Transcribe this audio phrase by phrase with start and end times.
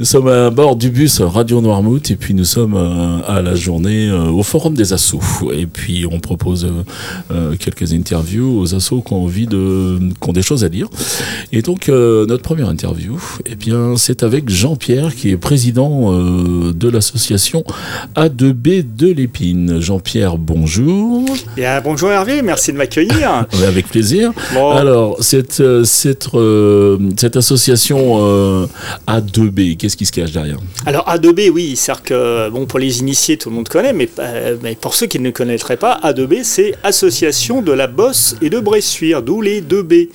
[0.00, 3.56] Nous sommes à bord du bus Radio Noirmouth et puis nous sommes euh, à la
[3.56, 5.50] journée euh, au Forum des Assos.
[5.52, 6.70] Et puis on propose
[7.32, 10.86] euh, quelques interviews aux assos qui ont envie de, qui ont des choses à dire.
[11.50, 17.64] Et donc notre première interview, eh bien, c'est avec Jean-Pierre qui est président de l'association
[18.14, 19.80] A2B de l'Épine.
[19.80, 21.24] Jean-Pierre, bonjour.
[21.56, 23.46] Bien, bonjour Hervé, merci de m'accueillir.
[23.66, 24.30] avec plaisir.
[24.54, 26.28] Alors cette cette
[27.16, 28.68] cette association
[29.08, 33.38] A2B qu'est-ce qui se cache derrière Alors A2B, oui, cest que bon, pour les initiés,
[33.38, 36.74] tout le monde connaît, mais, euh, mais pour ceux qui ne connaîtraient pas, A2B, c'est
[36.82, 40.10] Association de la Bosse et de Bressuire, d'où les 2B.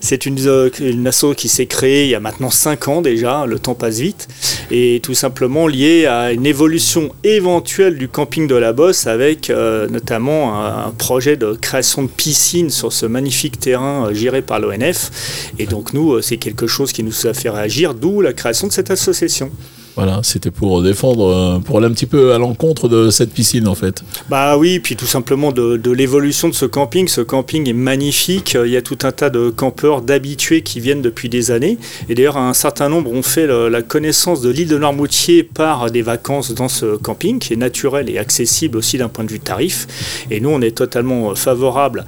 [0.00, 3.46] C'est une, euh, une asso qui s'est créée il y a maintenant 5 ans déjà,
[3.46, 4.26] le temps passe vite,
[4.72, 9.86] et tout simplement liée à une évolution éventuelle du camping de la Bosse avec euh,
[9.88, 15.52] notamment un, projet de création de piscine sur ce magnifique terrain géré par l'ONF.
[15.58, 18.72] Et donc nous, c'est quelque chose qui nous a fait réagir, d'où la création de
[18.72, 19.50] cette association association.
[19.96, 23.68] Voilà, c'était pour défendre, euh, pour aller un petit peu à l'encontre de cette piscine
[23.68, 24.02] en fait.
[24.30, 27.08] Bah oui, puis tout simplement de, l'évolution de ce camping.
[27.08, 28.56] Ce camping est magnifique.
[28.64, 31.78] Il y a tout un tas de campeurs, d'habitués qui viennent depuis des années.
[32.08, 36.02] Et d'ailleurs, un certain nombre ont fait la connaissance de l'île de Noirmoutier par des
[36.02, 39.86] vacances dans ce camping, qui est naturel et accessible aussi d'un point de vue tarif.
[40.30, 42.06] Et nous, on est totalement favorable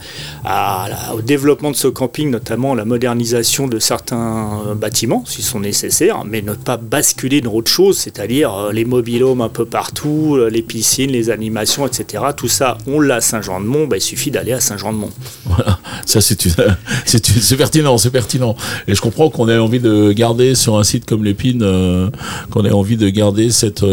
[1.14, 6.40] au développement de ce camping, notamment la modernisation de certains bâtiments, s'ils sont nécessaires, mais
[6.40, 7.52] ne pas basculer dans
[7.92, 12.22] c'est-à-dire euh, les mobilhomes un peu partout, euh, les piscines, les animations, etc.
[12.36, 15.10] Tout ça, on l'a à Saint-Jean-de-Mont, bah, il suffit d'aller à Saint-Jean-de-Mont.
[15.44, 16.20] Voilà, ça
[17.04, 18.54] c'est pertinent, c'est pertinent.
[18.86, 22.10] Et je comprends qu'on ait envie de garder sur un site comme l'Épine, euh,
[22.50, 23.84] qu'on ait envie de garder cette,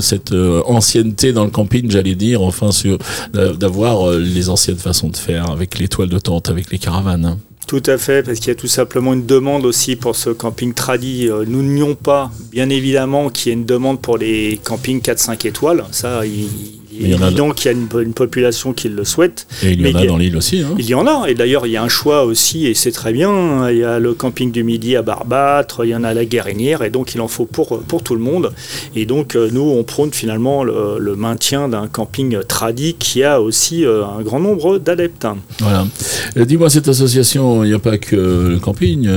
[0.00, 0.34] cette
[0.66, 2.70] ancienneté dans le camping, j'allais dire, enfin,
[3.32, 7.38] d'avoir les anciennes façons de faire avec les toiles de tente, avec les caravanes.
[7.66, 10.74] Tout à fait, parce qu'il y a tout simplement une demande aussi pour ce camping
[10.74, 11.28] tradi.
[11.28, 15.46] Euh, nous n'ignorons pas, bien évidemment, qu'il y a une demande pour les campings 4-5
[15.48, 15.84] étoiles.
[15.90, 16.48] Ça, il,
[17.00, 19.46] il est évident qu'il y a une, population qui le souhaite.
[19.62, 20.60] Et il y en a dans l'île aussi.
[20.60, 20.74] Hein.
[20.78, 21.28] Il y en a.
[21.28, 23.70] Et d'ailleurs, il y a un choix aussi, et c'est très bien.
[23.70, 26.24] Il y a le camping du Midi à Barbâtre, il y en a à la
[26.24, 28.52] Guérinière, et donc il en faut pour, pour tout le monde.
[28.94, 33.84] Et donc, euh, nous, on prône finalement le, maintien d'un camping tradi qui a aussi
[33.84, 35.26] euh, un grand nombre d'adeptes.
[35.60, 35.86] Voilà.
[36.36, 39.08] Dis-moi, cette association, il n'y a pas que le camping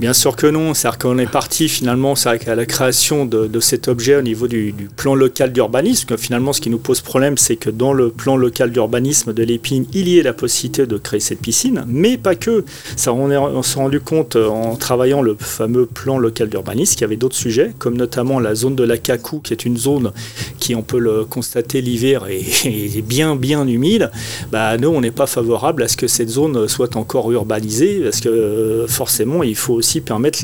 [0.00, 0.74] Bien sûr que non.
[0.74, 5.14] C'est-à-dire qu'on est parti finalement à la création de, cet objet au niveau du, plan
[5.14, 6.16] local d'urbanisme.
[6.18, 9.86] Finalement, ce qui nous pose problème, c'est que dans le plan local d'urbanisme de l'épine,
[9.94, 12.64] il y ait la possibilité de créer cette piscine, mais pas que.
[12.96, 17.04] Ça, on, s'est rendu compte euh, en travaillant le fameux plan local d'urbanisme qu'il y
[17.04, 20.12] avait d'autres sujets, comme notamment la zone de la Cacou, qui est une zone
[20.58, 24.10] qui, on peut le constater, l'hiver est, bien, bien humide.
[24.52, 28.20] Bah, nous, on n'est pas favorable à ce que cette zone soit encore urbanisée, parce
[28.20, 30.40] que euh, forcément, il faut aussi permettre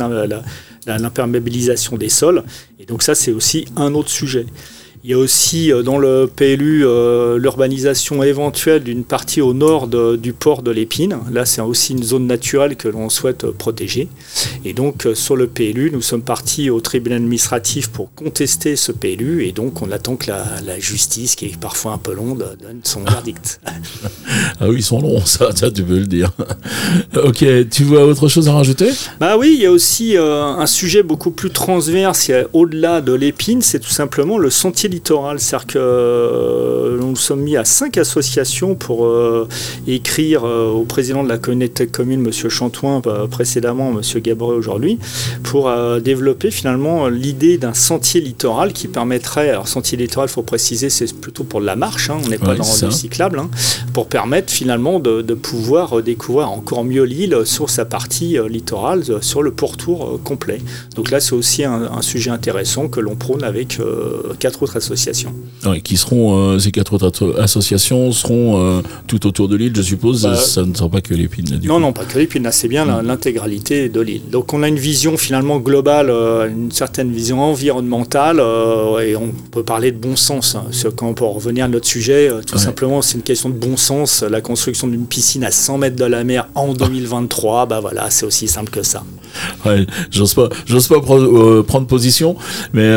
[0.86, 2.44] l'imperméabilisation des sols.
[2.78, 4.46] Et donc ça, c'est aussi un autre sujet.
[5.04, 9.88] Il y a aussi euh, dans le PLU euh, l'urbanisation éventuelle d'une partie au nord
[9.88, 11.18] du port de l'Épine.
[11.32, 14.06] Là, c'est aussi une zone naturelle que l'on souhaite protéger.
[14.64, 18.92] Et donc, euh, sur le PLU, nous sommes partis au tribunal administratif pour contester ce
[18.92, 19.44] PLU.
[19.44, 23.02] Et donc, on attend que la, justice, qui est parfois un peu longue, donne son
[23.02, 23.60] verdict.
[24.60, 26.30] ah oui, ils sont longs, ça, ça tu peux le dire.
[27.16, 28.90] ok, tu vois autre chose à rajouter?
[29.18, 33.80] Bah oui, il y a aussi un sujet beaucoup plus transverse au-delà de l'Épine, c'est
[33.80, 35.40] tout simplement le sentier littoral.
[35.40, 39.48] C'est-à-dire que euh, nous sommes mis à cinq associations pour euh,
[39.86, 42.32] écrire euh, au président de la communauté commune, M.
[42.48, 43.00] Chantoin,
[43.30, 44.20] précédemment M.
[44.20, 44.98] Gabreux aujourd'hui,
[45.42, 45.70] pour
[46.00, 51.12] développer finalement l'idée d'un sentier littoral qui permettrait, alors sentier littoral, il faut préciser, c'est
[51.14, 53.50] plutôt pour de la marche, hein, on n'est pas dans le cyclable, hein,
[53.92, 59.50] pour permettre finalement de, pouvoir découvrir encore mieux l'île sur sa partie littorale, sur le
[59.50, 60.60] pourtour complet.
[60.94, 63.80] Donc là, c'est aussi un, sujet intéressant que l'on prône avec
[64.38, 65.32] quatre autres associations.
[65.84, 70.22] qui seront, euh, ces quatre autres associations seront euh, tout autour de l'île, je suppose.
[70.22, 71.60] Bah, ça ne sera pas que l'épine.
[71.64, 72.48] Non, non, pas que l'épine.
[72.50, 73.06] C'est bien mm.
[73.06, 74.22] l'intégralité de l'île.
[74.30, 78.42] Donc on a une vision finalement globale, euh, une certaine vision environnementale,
[79.02, 80.56] et on peut parler de bon sens.
[80.56, 80.64] Hein.
[80.96, 84.22] Quand on peut revenir à notre sujet, tout simplement, c'est une question de bon sens.
[84.22, 88.26] La construction d'une piscine à 100 mètres de la mer en 2023, bah voilà, c'est
[88.26, 89.04] aussi simple que ça.
[89.64, 92.36] Ouais, j'ose pas, j'ose pas prendre position,
[92.72, 92.88] mais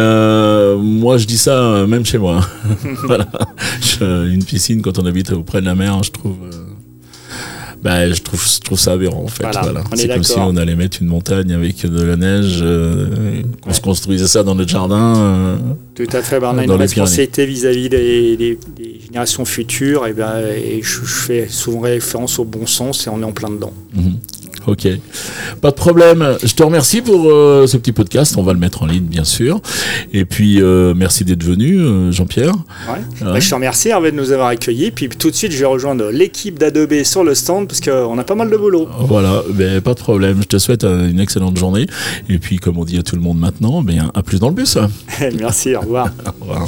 [0.78, 2.42] moi je dis ça euh, même chez moi.
[3.04, 3.27] voilà.
[4.01, 6.38] une piscine quand on habite auprès de la mer, je trouve.
[6.51, 6.66] Euh,
[7.83, 9.44] bah, je trouve, je trouve ça aberrant en fait.
[9.44, 9.83] Voilà.
[9.94, 13.81] C'est comme si on allait mettre une montagne avec de la neige, euh, qu'on se
[13.81, 15.60] construisait ça dans notre jardin.
[15.94, 18.57] Tout à fait, bah, on a une responsabilité vis-à-vis des,
[19.06, 23.25] générations futures et, ben, et je, fais souvent référence au bon sens et on est
[23.25, 23.74] en plein dedans.
[23.94, 24.18] Mhm.
[24.68, 24.88] Ok,
[25.62, 26.38] pas de problème.
[26.44, 28.36] Je te remercie pour euh, ce petit podcast.
[28.38, 29.62] On va le mettre en ligne, bien sûr.
[30.12, 32.54] Et puis, euh, merci d'être venu, euh, Jean-Pierre.
[32.90, 33.00] Ouais.
[33.22, 34.92] Bah, je te remercie, Hervé, de nous avoir accueillis.
[34.92, 38.24] Puis tout de suite, je vais rejoindre l'équipe d'Adobe sur le stand parce qu'on a
[38.24, 38.88] pas mal de boulot.
[39.02, 40.40] Voilà, ben, pas de problème.
[40.42, 41.86] Je te souhaite une excellente journée.
[42.30, 44.56] Et puis, comme on dit à tout le monde maintenant, ben, à plus dans le
[44.56, 44.78] bus.
[45.40, 46.10] merci, au revoir.
[46.26, 46.68] Au revoir.